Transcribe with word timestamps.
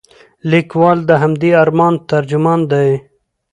لیکوال 0.51 0.97
د 1.09 1.11
همدې 1.21 1.49
ارمان 1.63 1.93
ترجمان 2.11 2.59
دی. 2.71 2.89